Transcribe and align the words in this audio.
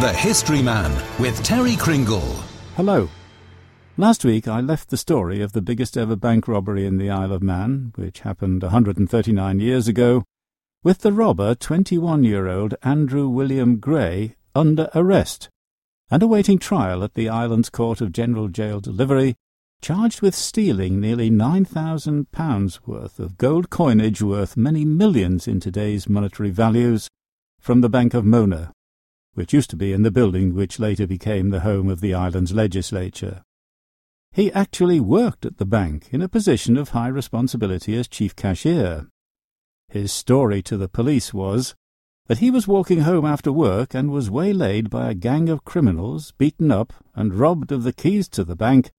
The 0.00 0.12
History 0.12 0.62
Man 0.62 0.92
with 1.18 1.42
Terry 1.42 1.74
Cringle. 1.74 2.36
Hello. 2.76 3.08
Last 3.96 4.24
week 4.24 4.46
I 4.46 4.60
left 4.60 4.90
the 4.90 4.96
story 4.96 5.42
of 5.42 5.50
the 5.50 5.60
biggest 5.60 5.96
ever 5.96 6.14
bank 6.14 6.46
robbery 6.46 6.86
in 6.86 6.98
the 6.98 7.10
Isle 7.10 7.32
of 7.32 7.42
Man, 7.42 7.92
which 7.96 8.20
happened 8.20 8.62
139 8.62 9.58
years 9.58 9.88
ago, 9.88 10.22
with 10.84 10.98
the 10.98 11.12
robber, 11.12 11.56
21 11.56 12.22
year 12.22 12.46
old 12.46 12.76
Andrew 12.84 13.28
William 13.28 13.80
Gray, 13.80 14.36
under 14.54 14.88
arrest 14.94 15.48
and 16.12 16.22
awaiting 16.22 16.60
trial 16.60 17.02
at 17.02 17.14
the 17.14 17.28
island's 17.28 17.68
Court 17.68 18.00
of 18.00 18.12
General 18.12 18.46
Jail 18.46 18.78
Delivery, 18.78 19.34
charged 19.82 20.22
with 20.22 20.36
stealing 20.36 21.00
nearly 21.00 21.28
£9,000 21.28 22.78
worth 22.86 23.18
of 23.18 23.36
gold 23.36 23.68
coinage 23.68 24.22
worth 24.22 24.56
many 24.56 24.84
millions 24.84 25.48
in 25.48 25.58
today's 25.58 26.08
monetary 26.08 26.50
values 26.50 27.08
from 27.58 27.80
the 27.80 27.88
Bank 27.88 28.14
of 28.14 28.24
Mona 28.24 28.72
which 29.38 29.52
used 29.52 29.70
to 29.70 29.76
be 29.76 29.92
in 29.92 30.02
the 30.02 30.10
building 30.10 30.52
which 30.52 30.80
later 30.80 31.06
became 31.06 31.50
the 31.50 31.60
home 31.60 31.88
of 31.88 32.00
the 32.00 32.12
island's 32.12 32.52
legislature. 32.52 33.44
He 34.32 34.50
actually 34.52 34.98
worked 34.98 35.46
at 35.46 35.58
the 35.58 35.64
bank 35.64 36.08
in 36.10 36.20
a 36.20 36.28
position 36.28 36.76
of 36.76 36.88
high 36.88 37.06
responsibility 37.06 37.96
as 37.96 38.08
chief 38.08 38.34
cashier. 38.34 39.06
His 39.88 40.10
story 40.10 40.60
to 40.62 40.76
the 40.76 40.88
police 40.88 41.32
was 41.32 41.76
that 42.26 42.38
he 42.38 42.50
was 42.50 42.66
walking 42.66 43.02
home 43.02 43.24
after 43.24 43.52
work 43.52 43.94
and 43.94 44.10
was 44.10 44.28
waylaid 44.28 44.90
by 44.90 45.08
a 45.08 45.14
gang 45.14 45.48
of 45.48 45.64
criminals, 45.64 46.32
beaten 46.36 46.72
up, 46.72 46.92
and 47.14 47.32
robbed 47.32 47.70
of 47.70 47.84
the 47.84 47.92
keys 47.92 48.28
to 48.30 48.42
the 48.42 48.56
bank 48.56 48.90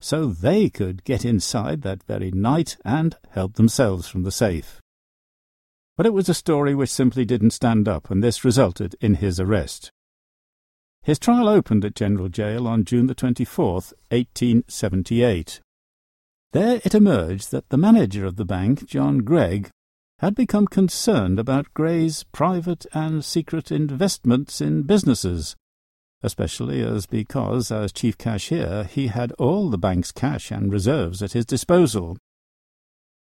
so 0.00 0.26
they 0.26 0.70
could 0.70 1.02
get 1.02 1.24
inside 1.24 1.82
that 1.82 2.04
very 2.04 2.30
night 2.30 2.76
and 2.84 3.16
help 3.30 3.54
themselves 3.54 4.06
from 4.06 4.22
the 4.22 4.30
safe. 4.30 4.80
But 5.98 6.06
it 6.06 6.14
was 6.14 6.28
a 6.28 6.34
story 6.34 6.76
which 6.76 6.90
simply 6.90 7.24
didn't 7.24 7.50
stand 7.50 7.88
up, 7.88 8.08
and 8.08 8.22
this 8.22 8.44
resulted 8.44 8.94
in 9.00 9.16
his 9.16 9.40
arrest. 9.40 9.90
His 11.02 11.18
trial 11.18 11.48
opened 11.48 11.84
at 11.84 11.96
General 11.96 12.28
Jail 12.28 12.68
on 12.68 12.84
June 12.84 13.08
the 13.08 13.16
24th, 13.16 13.92
1878. 14.12 15.60
There 16.52 16.80
it 16.84 16.94
emerged 16.94 17.50
that 17.50 17.68
the 17.70 17.76
manager 17.76 18.24
of 18.24 18.36
the 18.36 18.44
bank, 18.44 18.86
John 18.86 19.18
Gregg, 19.18 19.70
had 20.20 20.36
become 20.36 20.68
concerned 20.68 21.40
about 21.40 21.74
Gray's 21.74 22.24
private 22.30 22.86
and 22.92 23.24
secret 23.24 23.72
investments 23.72 24.60
in 24.60 24.82
businesses, 24.82 25.56
especially 26.22 26.80
as 26.80 27.06
because, 27.06 27.72
as 27.72 27.92
chief 27.92 28.16
cashier, 28.16 28.84
he 28.84 29.08
had 29.08 29.32
all 29.32 29.68
the 29.68 29.76
bank's 29.76 30.12
cash 30.12 30.52
and 30.52 30.72
reserves 30.72 31.24
at 31.24 31.32
his 31.32 31.44
disposal. 31.44 32.16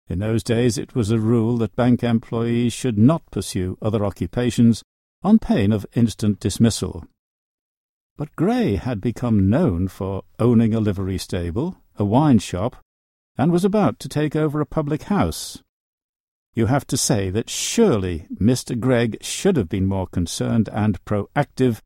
In 0.09 0.19
those 0.19 0.43
days 0.43 0.77
it 0.77 0.95
was 0.95 1.11
a 1.11 1.19
rule 1.19 1.57
that 1.59 1.77
bank 1.77 2.05
employees 2.05 2.73
should 2.73 2.99
not 2.99 3.31
pursue 3.31 3.79
other 3.81 4.05
occupations 4.05 4.83
on 5.23 5.39
pain 5.39 5.73
of 5.73 5.87
instant 5.95 6.41
dismissal. 6.41 7.05
But 8.17 8.37
Gray 8.37 8.77
had 8.77 9.01
become 9.01 9.49
known 9.49 9.89
for 9.89 10.23
owning 10.39 10.75
a 10.75 10.81
livery 10.81 11.19
stable, 11.19 11.79
a 11.97 12.05
wine 12.05 12.39
shop, 12.39 12.77
and 13.37 13.51
was 13.51 13.65
about 13.65 13.99
to 14.01 14.09
take 14.09 14.37
over 14.37 14.61
a 14.61 14.67
public 14.67 15.05
house. 15.05 15.63
You 16.53 16.67
have 16.67 16.87
to 16.89 16.97
say 16.97 17.31
that 17.31 17.51
surely 17.51 18.29
Mr. 18.33 18.79
Gregg 18.79 19.17
should 19.23 19.57
have 19.57 19.69
been 19.69 19.87
more 19.87 20.07
concerned 20.07 20.69
and 20.73 21.05
proactive 21.05 21.81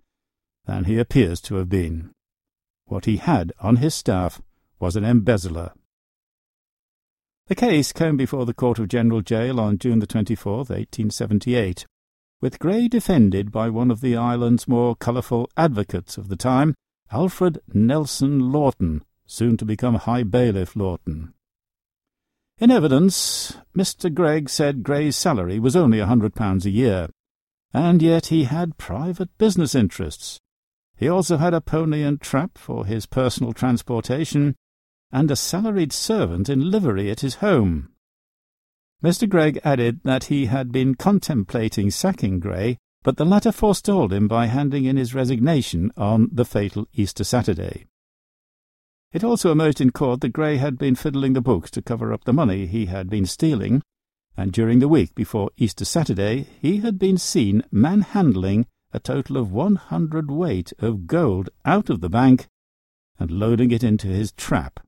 than 0.66 0.84
he 0.84 0.98
appears 0.98 1.40
to 1.42 1.54
have 1.54 1.70
been. 1.70 2.10
What 2.84 3.06
he 3.06 3.16
had 3.16 3.52
on 3.60 3.76
his 3.76 3.94
staff 3.94 4.42
was 4.78 4.96
an 4.96 5.04
embezzler. 5.04 5.72
The 7.48 7.54
case 7.54 7.94
came 7.94 8.18
before 8.18 8.44
the 8.44 8.52
Court 8.52 8.78
of 8.78 8.88
General 8.88 9.22
Jail 9.22 9.58
on 9.58 9.78
June 9.78 10.00
the 10.00 10.06
24th, 10.06 10.68
1878, 10.68 11.86
with 12.42 12.58
Gray 12.58 12.88
defended 12.88 13.50
by 13.50 13.70
one 13.70 13.90
of 13.90 14.02
the 14.02 14.18
island's 14.18 14.68
more 14.68 14.94
colourful 14.94 15.48
advocates 15.56 16.18
of 16.18 16.28
the 16.28 16.36
time, 16.36 16.74
Alfred 17.10 17.58
Nelson 17.72 18.52
Laughton, 18.52 19.00
soon 19.24 19.56
to 19.56 19.64
become 19.64 19.94
High 19.94 20.24
Bailiff 20.24 20.74
Laughton. 20.74 21.32
In 22.58 22.70
evidence, 22.70 23.56
Mr. 23.74 24.12
Gregg 24.12 24.50
said 24.50 24.82
Gray's 24.82 25.16
salary 25.16 25.58
was 25.58 25.74
only 25.74 26.00
a 26.00 26.06
hundred 26.06 26.34
pounds 26.34 26.66
a 26.66 26.70
year, 26.70 27.08
and 27.72 28.02
yet 28.02 28.26
he 28.26 28.44
had 28.44 28.76
private 28.76 29.30
business 29.38 29.74
interests. 29.74 30.38
He 30.98 31.08
also 31.08 31.38
had 31.38 31.54
a 31.54 31.62
pony 31.62 32.02
and 32.02 32.20
trap 32.20 32.58
for 32.58 32.84
his 32.84 33.06
personal 33.06 33.54
transportation, 33.54 34.54
and 35.10 35.30
a 35.30 35.36
salaried 35.36 35.92
servant 35.92 36.48
in 36.48 36.70
livery 36.70 37.10
at 37.10 37.20
his 37.20 37.36
home. 37.36 37.90
Mr. 39.02 39.28
Gregg 39.28 39.60
added 39.64 40.00
that 40.04 40.24
he 40.24 40.46
had 40.46 40.72
been 40.72 40.94
contemplating 40.94 41.90
sacking 41.90 42.40
Gray, 42.40 42.78
but 43.02 43.16
the 43.16 43.24
latter 43.24 43.52
forestalled 43.52 44.12
him 44.12 44.26
by 44.26 44.46
handing 44.46 44.84
in 44.84 44.96
his 44.96 45.14
resignation 45.14 45.92
on 45.96 46.28
the 46.32 46.44
fatal 46.44 46.86
Easter 46.92 47.24
Saturday. 47.24 47.86
It 49.12 49.24
also 49.24 49.52
emerged 49.52 49.80
in 49.80 49.90
court 49.92 50.20
that 50.20 50.34
Gray 50.34 50.56
had 50.56 50.76
been 50.76 50.94
fiddling 50.94 51.32
the 51.32 51.40
books 51.40 51.70
to 51.70 51.82
cover 51.82 52.12
up 52.12 52.24
the 52.24 52.32
money 52.32 52.66
he 52.66 52.86
had 52.86 53.08
been 53.08 53.24
stealing, 53.24 53.82
and 54.36 54.52
during 54.52 54.80
the 54.80 54.88
week 54.88 55.14
before 55.14 55.50
Easter 55.56 55.84
Saturday 55.84 56.48
he 56.60 56.78
had 56.78 56.98
been 56.98 57.16
seen 57.16 57.62
manhandling 57.70 58.66
a 58.92 59.00
total 59.00 59.36
of 59.36 59.52
one 59.52 59.76
hundred 59.76 60.30
weight 60.30 60.72
of 60.78 61.06
gold 61.06 61.50
out 61.64 61.88
of 61.88 62.00
the 62.00 62.10
bank 62.10 62.48
and 63.18 63.30
loading 63.30 63.70
it 63.70 63.82
into 63.82 64.08
his 64.08 64.32
trap. 64.32 64.80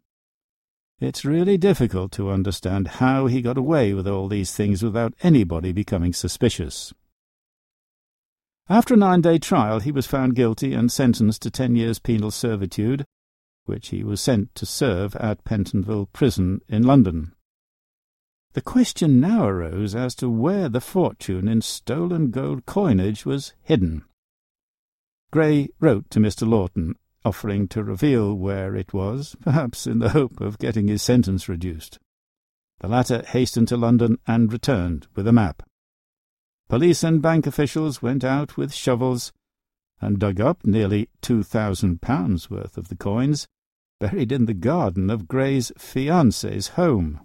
It's 1.01 1.25
really 1.25 1.57
difficult 1.57 2.13
to 2.13 2.31
understand 2.31 2.87
how 2.87 3.27
he 3.27 3.41
got 3.41 3.57
away 3.57 3.95
with 3.95 4.07
all 4.07 4.29
these 4.29 4.53
things 4.55 4.83
without 4.83 5.15
anybody 5.23 5.73
becoming 5.73 6.13
suspicious. 6.13 6.93
After 8.69 8.93
a 8.93 8.99
nine-day 8.99 9.39
trial, 9.39 9.81
he 9.81 9.91
was 9.91 10.07
found 10.07 10.35
guilty 10.35 10.75
and 10.75 10.93
sentenced 10.93 11.41
to 11.43 11.51
ten 11.51 11.75
years' 11.75 11.99
penal 11.99 12.31
servitude, 12.31 13.07
which 13.65 13.89
he 13.89 14.05
was 14.05 14.21
sent 14.21 14.55
to 14.57 14.67
serve 14.67 15.17
at 15.17 15.43
Pentonville 15.43 16.13
Prison 16.13 16.61
in 16.69 16.83
London. 16.83 17.33
The 18.53 18.61
question 18.61 19.21
now 19.21 19.47
arose 19.47 19.95
as 19.95 20.15
to 20.17 20.29
where 20.29 20.69
the 20.69 20.83
fortune 20.83 21.49
in 21.49 21.63
stolen 21.63 22.31
gold 22.31 22.67
coinage 22.67 23.25
was 23.25 23.55
hidden. 23.63 24.05
Gray 25.31 25.71
wrote 25.81 26.11
to 26.11 26.21
Mr. 26.21 26.47
Laughton, 26.47 26.97
offering 27.25 27.69
to 27.69 27.85
reveal 27.85 28.35
where 28.35 28.75
it 28.75 28.95
was, 28.95 29.37
perhaps 29.41 29.87
in 29.87 29.99
the 29.99 30.11
hope 30.11 30.41
of 30.41 30.59
getting 30.59 30.89
his 30.89 31.03
sentence 31.03 31.49
reduced. 31.49 31.99
The 32.81 32.89
latter 32.89 33.23
hastened 33.27 33.69
to 33.69 33.77
London 33.77 34.19
and 34.27 34.53
returned 34.53 35.07
with 35.15 35.29
a 35.29 35.33
map. 35.33 35.63
Police 36.69 37.03
and 37.03 37.21
bank 37.21 37.47
officials 37.47 38.01
went 38.01 38.25
out 38.25 38.57
with 38.57 38.73
shovels 38.73 39.33
and 40.01 40.19
dug 40.19 40.41
up 40.41 40.65
nearly 40.65 41.09
two 41.21 41.43
thousand 41.43 42.01
pounds 42.01 42.49
worth 42.49 42.79
of 42.79 42.89
the 42.89 42.97
coins, 42.97 43.47
buried 43.99 44.33
in 44.33 44.47
the 44.47 44.55
garden 44.55 45.11
of 45.11 45.29
Gray's 45.29 45.73
fiance's 45.77 46.69
home. 46.69 47.21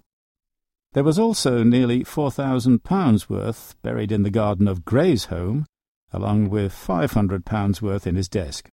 There 0.92 1.04
was 1.04 1.18
also 1.18 1.62
nearly 1.62 2.04
four 2.04 2.30
thousand 2.30 2.84
pounds 2.84 3.30
worth 3.30 3.76
buried 3.82 4.12
in 4.12 4.24
the 4.24 4.30
garden 4.30 4.68
of 4.68 4.84
Gray's 4.84 5.26
home, 5.26 5.64
along 6.12 6.50
with 6.50 6.72
five 6.72 7.12
hundred 7.12 7.46
pounds 7.46 7.80
worth 7.80 8.06
in 8.06 8.14
his 8.14 8.28
desk. 8.28 8.68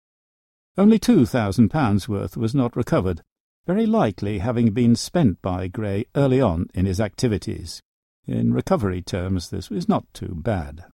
Only 0.75 0.97
two 0.97 1.27
thousand 1.27 1.69
pounds 1.69 2.09
worth 2.09 2.35
was 2.35 2.55
not 2.55 2.75
recovered, 2.75 3.21
very 3.67 3.85
likely 3.85 4.39
having 4.39 4.71
been 4.71 4.95
spent 4.95 5.39
by 5.41 5.67
Gray 5.67 6.05
early 6.15 6.41
on 6.41 6.67
in 6.73 6.87
his 6.87 6.99
activities. 6.99 7.79
In 8.25 8.53
recovery 8.55 9.01
terms, 9.01 9.51
this 9.51 9.69
was 9.69 9.87
not 9.87 10.11
too 10.13 10.33
bad. 10.35 10.85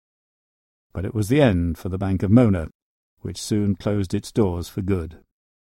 But 0.91 1.05
it 1.05 1.15
was 1.15 1.29
the 1.29 1.41
end 1.41 1.77
for 1.77 1.87
the 1.87 1.97
Bank 1.97 2.23
of 2.23 2.31
Mona, 2.31 2.67
which 3.21 3.41
soon 3.41 3.75
closed 3.75 4.13
its 4.13 4.33
doors 4.33 4.67
for 4.67 4.81
good. 4.81 5.19